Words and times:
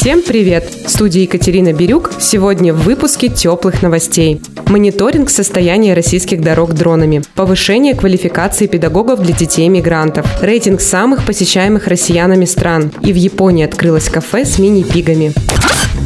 Всем 0.00 0.22
привет! 0.22 0.64
В 0.86 0.88
студии 0.88 1.20
Екатерина 1.20 1.74
Бирюк. 1.74 2.10
Сегодня 2.18 2.72
в 2.72 2.84
выпуске 2.84 3.28
теплых 3.28 3.82
новостей. 3.82 4.40
Мониторинг 4.66 5.28
состояния 5.28 5.92
российских 5.92 6.40
дорог 6.40 6.72
дронами. 6.72 7.20
Повышение 7.34 7.94
квалификации 7.94 8.66
педагогов 8.66 9.20
для 9.20 9.34
детей-мигрантов. 9.34 10.24
Рейтинг 10.40 10.80
самых 10.80 11.26
посещаемых 11.26 11.86
россиянами 11.86 12.46
стран. 12.46 12.90
И 13.02 13.12
в 13.12 13.16
Японии 13.16 13.62
открылось 13.62 14.08
кафе 14.08 14.46
с 14.46 14.58
мини-пигами. 14.58 15.34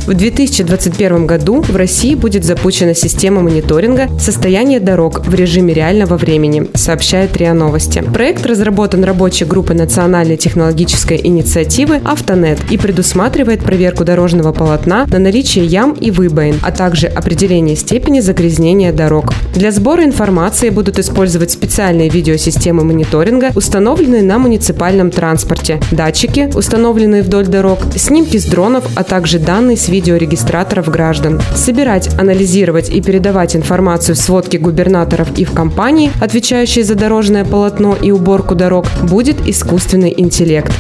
В 0.07 0.13
2021 0.13 1.27
году 1.27 1.63
в 1.63 1.75
России 1.75 2.15
будет 2.15 2.45
запущена 2.45 2.93
система 2.93 3.41
мониторинга 3.41 4.11
состояния 4.21 4.79
дорог 4.79 5.27
в 5.27 5.35
режиме 5.35 5.73
реального 5.73 6.19
времени, 6.19 6.69
сообщает 6.75 7.35
РИА 7.39 7.55
Новости. 7.55 8.05
Проект 8.13 8.45
разработан 8.45 9.03
рабочей 9.03 9.47
группой 9.47 9.75
Национальной 9.75 10.37
технологической 10.37 11.19
инициативы 11.25 12.03
«Автонет» 12.05 12.71
и 12.71 12.77
предусматривает 12.77 13.65
проверку 13.65 14.05
дорожного 14.05 14.53
полотна 14.53 15.07
на 15.07 15.19
наличие 15.19 15.65
ям 15.65 15.93
и 15.93 16.11
выбоин, 16.11 16.61
а 16.63 16.71
также 16.71 17.07
определение 17.07 17.75
степени 17.75 18.21
загрязнения 18.21 18.93
дорог. 18.93 19.33
Для 19.55 19.73
сбора 19.73 20.05
информации 20.05 20.69
будут 20.69 20.99
использовать 20.99 21.51
специальные 21.51 22.11
видеосистемы 22.11 22.85
мониторинга, 22.85 23.53
установленные 23.55 24.23
на 24.23 24.37
муниципальном 24.37 25.11
транспорте, 25.11 25.81
датчики, 25.93 26.51
установленные 26.55 27.23
вдоль 27.23 27.47
дорог, 27.47 27.79
снимки 27.97 28.37
с 28.37 28.45
дронов, 28.45 28.85
а 28.97 29.03
также 29.03 29.39
данные 29.39 29.79
с 29.79 29.94
видеорегистраторов 29.95 30.89
граждан. 30.89 31.41
Собирать, 31.55 32.09
анализировать 32.19 32.91
и 32.91 33.01
передавать 33.01 33.55
информацию 33.55 34.17
в 34.17 34.19
сводки 34.19 34.57
губернаторов 34.57 35.39
и 35.39 35.45
в 35.45 35.53
компании, 35.53 36.11
отвечающие 36.21 36.85
за 36.85 36.97
дорожное 36.97 37.45
полотно 37.45 37.97
и 38.03 38.11
уборку 38.11 38.57
дорог, 38.57 38.87
будет 39.05 39.47
искусственный 39.47 40.13
интеллект. 40.17 40.73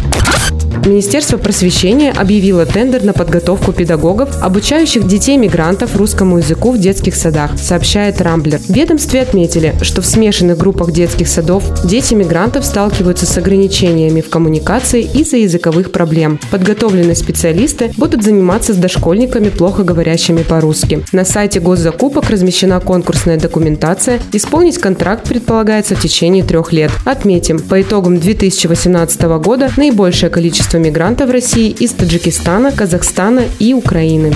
Министерство 0.84 1.38
просвещения 1.38 2.12
объявило 2.12 2.66
тендер 2.66 3.04
на 3.04 3.12
подготовку 3.14 3.72
педагогов, 3.72 4.30
обучающих 4.42 5.06
детей-мигрантов 5.06 5.96
русскому 5.96 6.38
языку 6.38 6.72
в 6.72 6.78
детских 6.78 7.14
садах, 7.14 7.58
сообщает 7.58 8.20
Рамблер. 8.20 8.58
В 8.58 8.70
ведомстве 8.70 9.22
отметили, 9.22 9.74
что 9.80 10.02
в 10.02 10.06
смешанных 10.06 10.58
группах 10.58 10.92
детских 10.92 11.28
садов 11.28 11.64
дети 11.84 12.14
мигрантов 12.14 12.66
сталкиваются 12.66 13.24
с 13.24 13.38
ограничениями 13.38 14.20
в 14.20 14.28
коммуникации 14.28 15.02
из-за 15.02 15.38
языковых 15.38 15.92
проблем. 15.92 16.38
Подготовленные 16.50 17.16
специалисты 17.16 17.92
будут 17.96 18.22
заниматься 18.22 18.74
с 18.74 18.76
дошкольниками, 18.76 19.48
плохо 19.48 19.84
говорящими 19.84 20.42
по-русски. 20.42 21.04
На 21.12 21.24
сайте 21.24 21.60
госзакупок 21.60 22.28
размещена 22.28 22.80
конкурсная 22.80 23.38
документация. 23.38 24.20
Исполнить 24.32 24.78
контракт 24.78 25.26
предполагается 25.28 25.94
в 25.94 26.00
течение 26.00 26.44
трех 26.44 26.72
лет. 26.72 26.90
Отметим, 27.04 27.58
по 27.58 27.80
итогам 27.80 28.18
2018 28.18 29.22
года 29.22 29.70
наибольшее 29.76 30.30
количество 30.30 30.63
мигрантов 30.72 31.28
в 31.28 31.32
России 31.32 31.70
из 31.70 31.92
Таджикистана, 31.92 32.72
Казахстана 32.72 33.44
и 33.58 33.74
Украины. 33.74 34.34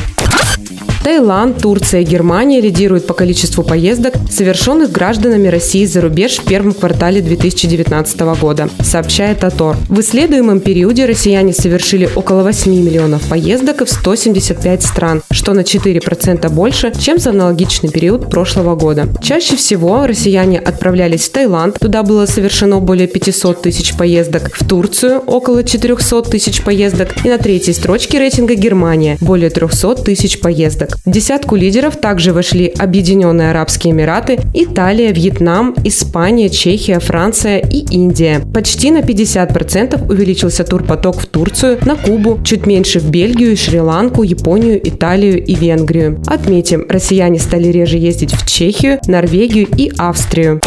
Таиланд, 1.08 1.62
Турция 1.62 2.02
и 2.02 2.04
Германия 2.04 2.60
лидируют 2.60 3.06
по 3.06 3.14
количеству 3.14 3.64
поездок, 3.64 4.12
совершенных 4.30 4.92
гражданами 4.92 5.48
России 5.48 5.86
за 5.86 6.02
рубеж 6.02 6.36
в 6.36 6.44
первом 6.44 6.74
квартале 6.74 7.22
2019 7.22 8.20
года, 8.38 8.68
сообщает 8.82 9.42
АТОР. 9.42 9.78
В 9.88 10.00
исследуемом 10.00 10.60
периоде 10.60 11.06
россияне 11.06 11.54
совершили 11.54 12.10
около 12.14 12.42
8 12.42 12.70
миллионов 12.70 13.26
поездок 13.26 13.86
в 13.86 13.88
175 13.90 14.82
стран, 14.82 15.22
что 15.30 15.54
на 15.54 15.60
4% 15.60 16.50
больше, 16.50 16.92
чем 17.00 17.18
за 17.18 17.30
аналогичный 17.30 17.88
период 17.88 18.28
прошлого 18.28 18.76
года. 18.76 19.08
Чаще 19.22 19.56
всего 19.56 20.06
россияне 20.06 20.58
отправлялись 20.58 21.22
в 21.22 21.32
Таиланд, 21.32 21.78
туда 21.78 22.02
было 22.02 22.26
совершено 22.26 22.80
более 22.80 23.08
500 23.08 23.62
тысяч 23.62 23.96
поездок, 23.96 24.54
в 24.54 24.68
Турцию 24.68 25.20
около 25.20 25.64
400 25.64 26.24
тысяч 26.24 26.60
поездок 26.60 27.24
и 27.24 27.30
на 27.30 27.38
третьей 27.38 27.72
строчке 27.72 28.18
рейтинга 28.18 28.56
Германия 28.56 29.16
более 29.22 29.48
300 29.48 29.94
тысяч 30.04 30.38
поездок. 30.40 30.97
В 31.04 31.10
десятку 31.10 31.56
лидеров 31.56 31.96
также 31.96 32.32
вошли 32.32 32.66
Объединенные 32.66 33.50
Арабские 33.50 33.92
Эмираты, 33.92 34.38
Италия, 34.52 35.12
Вьетнам, 35.12 35.74
Испания, 35.84 36.48
Чехия, 36.48 36.98
Франция 36.98 37.58
и 37.58 37.78
Индия. 37.94 38.40
Почти 38.52 38.90
на 38.90 38.98
50% 38.98 40.10
увеличился 40.10 40.64
турпоток 40.64 41.20
в 41.20 41.26
Турцию, 41.26 41.78
на 41.84 41.96
Кубу, 41.96 42.40
чуть 42.44 42.66
меньше 42.66 43.00
в 43.00 43.10
Бельгию, 43.10 43.56
Шри-Ланку, 43.56 44.22
Японию, 44.22 44.80
Италию 44.86 45.42
и 45.42 45.54
Венгрию. 45.54 46.22
Отметим, 46.26 46.84
россияне 46.88 47.38
стали 47.38 47.68
реже 47.68 47.96
ездить 47.96 48.34
в 48.34 48.46
Чехию, 48.46 48.98
Норвегию 49.06 49.66
и 49.76 49.90
Австрию. 49.96 50.60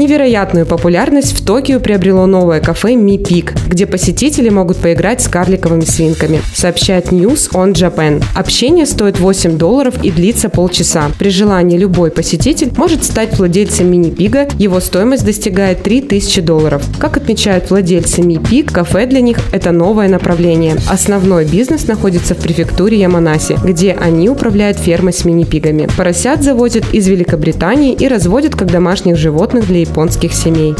Невероятную 0.00 0.64
популярность 0.64 1.38
в 1.38 1.44
Токио 1.44 1.78
приобрело 1.78 2.24
новое 2.24 2.60
кафе 2.60 2.94
Mi 2.94 3.22
Peak, 3.22 3.52
где 3.68 3.84
посетители 3.84 4.48
могут 4.48 4.78
поиграть 4.78 5.20
с 5.20 5.28
карликовыми 5.28 5.82
свинками, 5.82 6.40
сообщает 6.54 7.08
News 7.08 7.50
on 7.52 7.74
Japan. 7.74 8.24
Общение 8.34 8.86
стоит 8.86 9.20
8 9.20 9.58
долларов 9.58 10.02
и 10.02 10.10
длится 10.10 10.48
полчаса. 10.48 11.10
При 11.18 11.28
желании 11.28 11.76
любой 11.76 12.10
посетитель 12.10 12.72
может 12.78 13.04
стать 13.04 13.36
владельцем 13.36 13.90
мини-пига, 13.90 14.48
его 14.58 14.80
стоимость 14.80 15.26
достигает 15.26 15.82
3000 15.82 16.40
долларов. 16.40 16.82
Как 16.98 17.18
отмечают 17.18 17.68
владельцы 17.68 18.22
Mi 18.22 18.40
Pig, 18.40 18.72
кафе 18.72 19.04
для 19.04 19.20
них– 19.20 19.36
это 19.52 19.70
новое 19.70 20.08
направление. 20.08 20.76
Основной 20.88 21.44
бизнес 21.44 21.86
находится 21.86 22.34
в 22.34 22.38
префектуре 22.38 22.98
Яманаси, 22.98 23.58
где 23.62 23.92
они 23.92 24.30
управляют 24.30 24.78
фермой 24.78 25.12
с 25.12 25.26
мини-пигами. 25.26 25.90
Поросят 25.94 26.42
завозят 26.42 26.84
из 26.94 27.06
Великобритании 27.06 27.92
и 27.92 28.08
разводят 28.08 28.54
как 28.54 28.70
домашних 28.70 29.18
животных 29.18 29.66
для 29.66 29.82
японских 29.90 30.32
семей. 30.32 30.74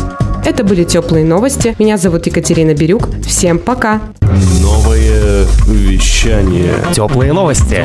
Это 0.45 0.65
были 0.65 0.85
теплые 0.85 1.25
новости. 1.25 1.75
Меня 1.79 1.97
зовут 1.99 2.27
Екатерина 2.27 2.75
Бирюк. 2.75 3.09
Всем 3.27 3.59
пока! 3.59 4.01
Новое 4.63 5.45
вещание 5.67 6.75
Теплые 6.95 7.33
новости. 7.33 7.85